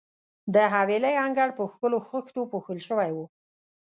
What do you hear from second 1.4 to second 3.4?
په ښکلو خښتو پوښل شوی وو.